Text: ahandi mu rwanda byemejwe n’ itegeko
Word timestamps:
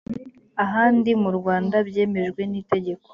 ahandi 0.63 1.09
mu 1.21 1.29
rwanda 1.37 1.75
byemejwe 1.87 2.41
n’ 2.51 2.53
itegeko 2.61 3.07